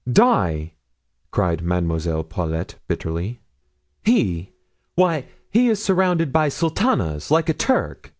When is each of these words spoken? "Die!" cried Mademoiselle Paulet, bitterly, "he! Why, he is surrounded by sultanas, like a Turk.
"Die!" 0.11 0.73
cried 1.29 1.61
Mademoiselle 1.61 2.23
Paulet, 2.23 2.73
bitterly, 2.87 3.39
"he! 4.03 4.49
Why, 4.95 5.25
he 5.51 5.67
is 5.69 5.79
surrounded 5.79 6.33
by 6.33 6.49
sultanas, 6.49 7.29
like 7.29 7.49
a 7.49 7.53
Turk. 7.53 8.09